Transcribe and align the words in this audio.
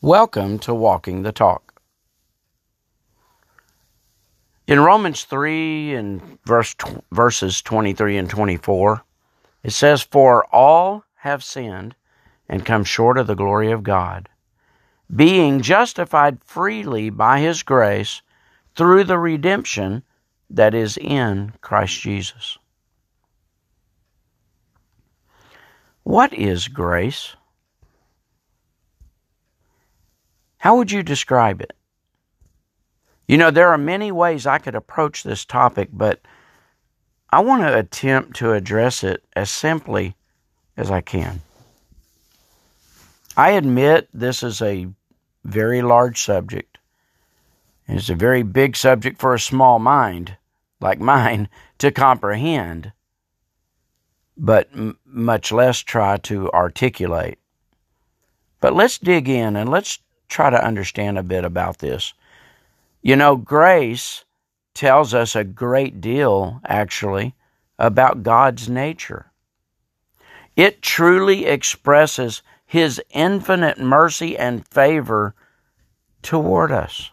Welcome 0.00 0.60
to 0.60 0.72
Walking 0.72 1.24
the 1.24 1.32
Talk. 1.32 1.82
In 4.68 4.78
Romans 4.78 5.24
3 5.24 5.92
and 5.96 6.38
verse, 6.44 6.76
verses 7.10 7.60
23 7.62 8.16
and 8.16 8.30
24, 8.30 9.02
it 9.64 9.72
says, 9.72 10.00
For 10.00 10.46
all 10.54 11.02
have 11.16 11.42
sinned 11.42 11.96
and 12.48 12.64
come 12.64 12.84
short 12.84 13.18
of 13.18 13.26
the 13.26 13.34
glory 13.34 13.72
of 13.72 13.82
God, 13.82 14.28
being 15.12 15.62
justified 15.62 16.44
freely 16.44 17.10
by 17.10 17.40
his 17.40 17.64
grace 17.64 18.22
through 18.76 19.02
the 19.02 19.18
redemption 19.18 20.04
that 20.48 20.74
is 20.74 20.96
in 20.96 21.54
Christ 21.60 22.00
Jesus. 22.00 22.56
What 26.04 26.32
is 26.32 26.68
grace? 26.68 27.34
How 30.58 30.76
would 30.76 30.90
you 30.90 31.02
describe 31.02 31.60
it? 31.60 31.72
You 33.26 33.36
know, 33.36 33.50
there 33.50 33.68
are 33.68 33.78
many 33.78 34.10
ways 34.10 34.46
I 34.46 34.58
could 34.58 34.74
approach 34.74 35.22
this 35.22 35.44
topic, 35.44 35.90
but 35.92 36.20
I 37.30 37.40
want 37.40 37.62
to 37.62 37.78
attempt 37.78 38.36
to 38.36 38.52
address 38.52 39.04
it 39.04 39.22
as 39.36 39.50
simply 39.50 40.16
as 40.76 40.90
I 40.90 41.00
can. 41.00 41.42
I 43.36 43.50
admit 43.50 44.08
this 44.12 44.42
is 44.42 44.60
a 44.62 44.88
very 45.44 45.82
large 45.82 46.20
subject. 46.20 46.78
It's 47.86 48.08
a 48.08 48.14
very 48.14 48.42
big 48.42 48.76
subject 48.76 49.20
for 49.20 49.34
a 49.34 49.40
small 49.40 49.78
mind 49.78 50.36
like 50.80 51.00
mine 51.00 51.48
to 51.78 51.90
comprehend, 51.90 52.92
but 54.36 54.68
m- 54.72 54.98
much 55.04 55.52
less 55.52 55.78
try 55.80 56.16
to 56.18 56.50
articulate. 56.52 57.38
But 58.60 58.74
let's 58.74 58.98
dig 58.98 59.28
in 59.28 59.54
and 59.56 59.70
let's 59.70 60.00
try 60.28 60.50
to 60.50 60.64
understand 60.64 61.18
a 61.18 61.22
bit 61.22 61.44
about 61.44 61.78
this. 61.78 62.12
You 63.02 63.16
know, 63.16 63.36
grace 63.36 64.24
tells 64.74 65.14
us 65.14 65.34
a 65.34 65.44
great 65.44 66.00
deal, 66.00 66.60
actually, 66.64 67.34
about 67.78 68.22
God's 68.22 68.68
nature. 68.68 69.30
It 70.56 70.82
truly 70.82 71.46
expresses 71.46 72.42
His 72.66 73.00
infinite 73.10 73.78
mercy 73.78 74.36
and 74.36 74.66
favor 74.66 75.34
toward 76.22 76.72
us. 76.72 77.10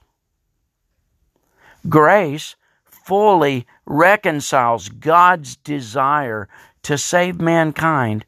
Grace 1.87 2.55
fully 2.83 3.67
reconciles 3.85 4.89
God's 4.89 5.55
desire 5.57 6.49
to 6.81 6.97
save 6.97 7.39
mankind 7.39 8.25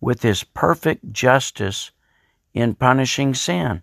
with 0.00 0.22
His 0.22 0.44
perfect 0.44 1.12
justice 1.12 1.90
in 2.52 2.74
punishing 2.74 3.34
sin 3.34 3.82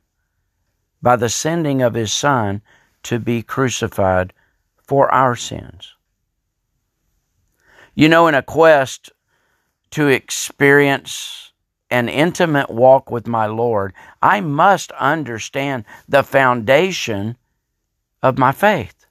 by 1.02 1.16
the 1.16 1.30
sending 1.30 1.82
of 1.82 1.94
his 1.94 2.14
Son 2.14 2.62
to 3.04 3.20
be 3.20 3.42
crucified 3.42 4.34
for 4.84 5.12
our 5.14 5.36
sins. 5.36 5.96
You 7.96 8.08
know, 8.08 8.28
in 8.28 8.36
a 8.36 8.44
quest 8.44 9.12
to 9.92 10.08
experience 10.08 11.52
an 11.90 12.08
intimate 12.08 12.70
walk 12.70 13.12
with 13.12 13.28
my 13.28 13.48
Lord, 13.48 13.94
I 14.22 14.40
must 14.40 14.92
understand 14.94 15.84
the 16.08 16.24
foundation 16.24 17.38
of 18.22 18.38
my 18.38 18.52
faith. 18.52 19.06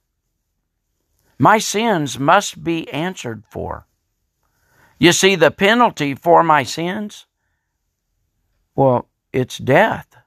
My 1.38 1.58
sins 1.58 2.18
must 2.18 2.62
be 2.62 2.90
answered 2.90 3.44
for. 3.50 3.86
You 4.98 5.12
see, 5.12 5.34
the 5.34 5.50
penalty 5.50 6.14
for 6.14 6.42
my 6.42 6.62
sins, 6.62 7.26
well, 8.74 9.08
it's 9.32 9.58
death 9.58 10.19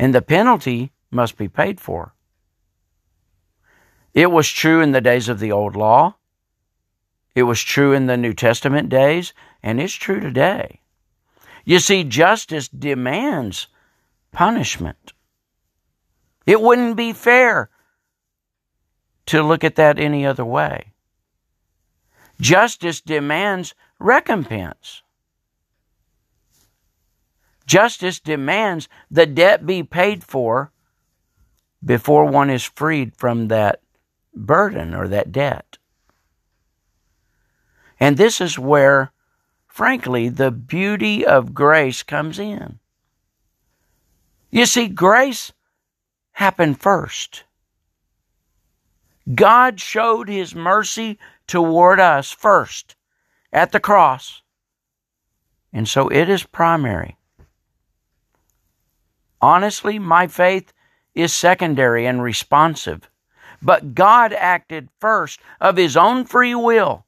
and 0.00 0.14
the 0.14 0.22
penalty 0.22 0.92
must 1.10 1.36
be 1.36 1.46
paid 1.46 1.78
for. 1.78 2.14
It 4.14 4.30
was 4.30 4.48
true 4.48 4.80
in 4.80 4.92
the 4.92 5.02
days 5.02 5.28
of 5.28 5.40
the 5.40 5.52
old 5.52 5.76
law. 5.76 6.16
It 7.34 7.42
was 7.42 7.60
true 7.60 7.92
in 7.92 8.06
the 8.06 8.16
New 8.16 8.32
Testament 8.32 8.88
days, 8.88 9.34
and 9.62 9.78
it's 9.78 9.92
true 9.92 10.18
today. 10.18 10.80
You 11.66 11.80
see, 11.80 12.02
justice 12.02 12.66
demands 12.66 13.66
punishment. 14.32 15.12
It 16.46 16.62
wouldn't 16.62 16.96
be 16.96 17.12
fair 17.12 17.68
to 19.26 19.42
look 19.42 19.64
at 19.64 19.76
that 19.76 19.98
any 19.98 20.24
other 20.24 20.46
way. 20.46 20.94
Justice 22.40 23.02
demands 23.02 23.74
recompense. 23.98 25.02
Justice 27.70 28.18
demands 28.18 28.88
the 29.12 29.26
debt 29.26 29.64
be 29.64 29.84
paid 29.84 30.24
for 30.24 30.72
before 31.84 32.24
one 32.24 32.50
is 32.50 32.64
freed 32.64 33.14
from 33.16 33.46
that 33.46 33.80
burden 34.34 34.92
or 34.92 35.06
that 35.06 35.30
debt. 35.30 35.78
And 38.00 38.16
this 38.16 38.40
is 38.40 38.58
where, 38.58 39.12
frankly, 39.68 40.28
the 40.28 40.50
beauty 40.50 41.24
of 41.24 41.54
grace 41.54 42.02
comes 42.02 42.40
in. 42.40 42.80
You 44.50 44.66
see, 44.66 44.88
grace 44.88 45.52
happened 46.32 46.80
first. 46.80 47.44
God 49.32 49.78
showed 49.78 50.28
his 50.28 50.56
mercy 50.56 51.20
toward 51.46 52.00
us 52.00 52.32
first 52.32 52.96
at 53.52 53.70
the 53.70 53.78
cross. 53.78 54.42
And 55.72 55.86
so 55.86 56.08
it 56.08 56.28
is 56.28 56.42
primary. 56.42 57.16
Honestly, 59.40 59.98
my 59.98 60.26
faith 60.26 60.72
is 61.14 61.34
secondary 61.34 62.06
and 62.06 62.22
responsive. 62.22 63.08
But 63.62 63.94
God 63.94 64.32
acted 64.32 64.88
first 64.98 65.40
of 65.60 65.76
His 65.76 65.96
own 65.96 66.24
free 66.24 66.54
will. 66.54 67.04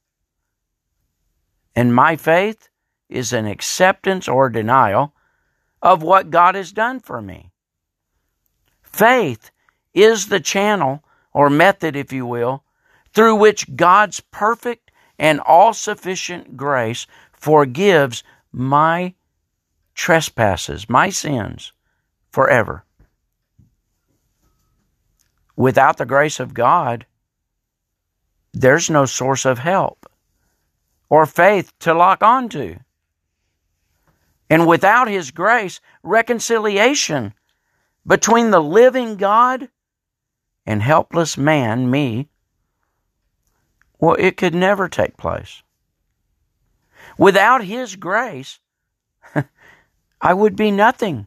And 1.75 1.94
my 1.94 2.16
faith 2.16 2.69
is 3.09 3.32
an 3.32 3.47
acceptance 3.47 4.28
or 4.28 4.48
denial 4.48 5.15
of 5.81 6.03
what 6.03 6.31
God 6.31 6.54
has 6.54 6.72
done 6.72 7.00
for 7.00 7.20
me. 7.20 7.50
Faith 8.82 9.50
is 9.94 10.26
the 10.26 10.41
channel 10.41 11.03
or 11.32 11.49
method, 11.49 11.97
if 11.97 12.12
you 12.12 12.26
will, 12.26 12.64
through 13.12 13.37
which 13.37 13.76
God's 13.76 14.20
perfect 14.20 14.91
and 15.19 15.41
all 15.41 15.72
sufficient 15.72 16.56
grace 16.56 17.06
forgives 17.32 18.22
my 18.53 19.14
trespasses, 19.94 20.88
my 20.88 21.10
sins, 21.10 21.72
forever. 22.32 22.84
Without 25.54 25.98
the 25.98 26.06
grace 26.06 26.41
of 26.41 26.54
God, 26.54 27.06
there's 28.53 28.91
no 28.91 29.04
source 29.04 29.44
of 29.44 29.59
help 29.59 30.06
or 31.09 31.26
faith 31.26 31.72
to 31.81 31.94
lock 31.94 32.22
onto. 32.22 32.76
And 34.48 34.66
without 34.66 35.09
His 35.09 35.31
grace, 35.31 35.81
reconciliation 36.03 37.34
between 38.06 38.50
the 38.50 38.60
living 38.60 39.16
God 39.16 39.69
and 40.66 40.82
helpless 40.82 41.37
man, 41.37 41.91
me, 41.91 42.28
well, 43.99 44.16
it 44.19 44.37
could 44.37 44.54
never 44.54 44.88
take 44.88 45.16
place. 45.16 45.62
Without 47.19 47.64
His 47.64 47.97
grace, 47.97 48.59
I 50.20 50.34
would 50.34 50.56
be 50.56 50.70
nothing. 50.70 51.26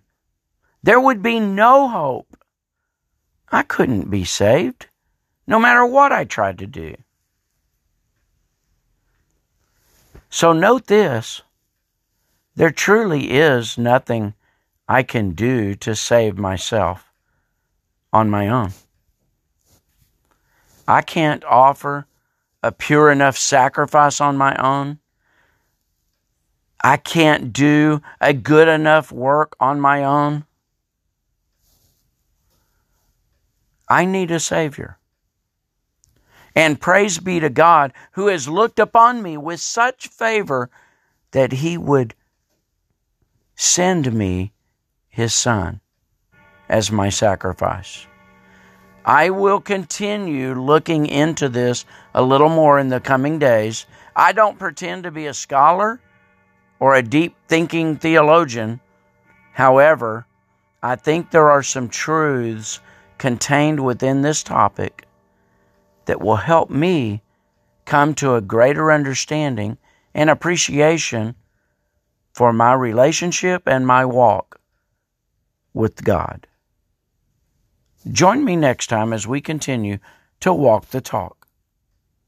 There 0.85 0.99
would 0.99 1.23
be 1.23 1.39
no 1.39 1.87
hope. 1.87 2.37
I 3.51 3.63
couldn't 3.63 4.11
be 4.11 4.23
saved, 4.23 4.85
no 5.47 5.57
matter 5.57 5.83
what 5.83 6.11
I 6.11 6.25
tried 6.25 6.59
to 6.59 6.67
do. 6.67 6.95
So 10.29 10.53
note 10.53 10.85
this 10.85 11.41
there 12.55 12.69
truly 12.69 13.31
is 13.31 13.79
nothing 13.79 14.35
I 14.87 15.01
can 15.01 15.31
do 15.31 15.73
to 15.73 15.95
save 15.95 16.37
myself 16.37 17.11
on 18.13 18.29
my 18.29 18.47
own. 18.47 18.73
I 20.87 21.01
can't 21.01 21.43
offer 21.45 22.05
a 22.61 22.71
pure 22.71 23.11
enough 23.11 23.39
sacrifice 23.39 24.21
on 24.21 24.37
my 24.37 24.55
own. 24.57 24.99
I 26.83 26.97
can't 26.97 27.51
do 27.51 28.03
a 28.21 28.33
good 28.33 28.67
enough 28.67 29.11
work 29.11 29.55
on 29.59 29.79
my 29.79 30.03
own. 30.03 30.45
I 33.87 34.05
need 34.05 34.31
a 34.31 34.39
Savior. 34.39 34.97
And 36.55 36.79
praise 36.79 37.19
be 37.19 37.39
to 37.39 37.49
God 37.49 37.91
who 38.13 38.27
has 38.27 38.47
looked 38.47 38.79
upon 38.79 39.21
me 39.21 39.37
with 39.37 39.59
such 39.59 40.07
favor 40.07 40.69
that 41.31 41.51
He 41.51 41.77
would 41.77 42.15
send 43.55 44.13
me 44.13 44.53
His 45.09 45.33
Son 45.33 45.81
as 46.69 46.91
my 46.91 47.09
sacrifice. 47.09 48.07
I 49.03 49.29
will 49.29 49.61
continue 49.61 50.59
looking 50.59 51.05
into 51.05 51.47
this 51.47 51.85
a 52.13 52.23
little 52.23 52.49
more 52.49 52.79
in 52.79 52.89
the 52.89 52.99
coming 52.99 53.37
days. 53.37 53.85
I 54.15 54.31
don't 54.31 54.57
pretend 54.57 55.03
to 55.03 55.11
be 55.11 55.27
a 55.27 55.33
scholar 55.33 55.99
or 56.79 56.95
a 56.95 57.03
deep 57.03 57.35
thinking 57.47 57.97
theologian. 57.97 58.79
However, 59.53 60.25
I 60.81 60.95
think 60.95 61.29
there 61.29 61.51
are 61.51 61.61
some 61.61 61.89
truths 61.89 62.79
contained 63.17 63.83
within 63.83 64.21
this 64.21 64.43
topic 64.43 65.07
that 66.05 66.21
will 66.21 66.35
help 66.35 66.69
me 66.69 67.21
come 67.85 68.13
to 68.15 68.35
a 68.35 68.41
greater 68.41 68.91
understanding 68.91 69.77
and 70.13 70.29
appreciation 70.29 71.35
for 72.33 72.51
my 72.51 72.73
relationship 72.73 73.63
and 73.65 73.85
my 73.87 74.05
walk 74.05 74.59
with 75.73 76.03
God. 76.03 76.47
Join 78.11 78.43
me 78.43 78.55
next 78.55 78.87
time 78.87 79.13
as 79.13 79.27
we 79.27 79.41
continue 79.41 79.97
to 80.41 80.53
walk 80.53 80.87
the 80.87 81.01
talk. 81.01 81.34